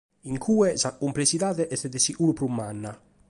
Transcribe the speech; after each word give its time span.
In 0.21 0.39
cue 0.39 0.77
sa 0.77 0.93
cumplessidade 0.97 1.67
est 1.73 1.85
de 1.93 1.99
seguru 2.05 2.33
prus 2.37 2.49
manna. 2.57 2.93